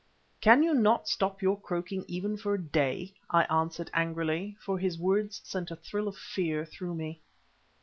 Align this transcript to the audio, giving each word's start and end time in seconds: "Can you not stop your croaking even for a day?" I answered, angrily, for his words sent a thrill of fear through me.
"Can 0.41 0.63
you 0.63 0.73
not 0.73 1.07
stop 1.07 1.43
your 1.43 1.61
croaking 1.61 2.05
even 2.07 2.35
for 2.35 2.55
a 2.55 2.59
day?" 2.59 3.13
I 3.29 3.43
answered, 3.43 3.91
angrily, 3.93 4.57
for 4.59 4.79
his 4.79 4.97
words 4.97 5.39
sent 5.43 5.69
a 5.69 5.75
thrill 5.75 6.07
of 6.07 6.17
fear 6.17 6.65
through 6.65 6.95
me. 6.95 7.21